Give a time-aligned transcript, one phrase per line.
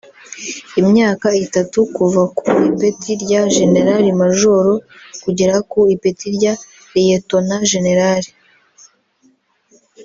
[0.81, 4.73] imyaka itatu kuva ku ipeti rya Jenerali Majoro
[5.23, 6.53] kugera ku ipeti rya
[6.93, 8.29] Liyetona Jenerali